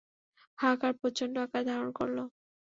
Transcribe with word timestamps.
হাহাকার 0.59 0.93
প্রচণ্ড 1.01 1.35
আকার 1.45 1.63
ধারণ 1.69 1.89
করল। 1.99 2.17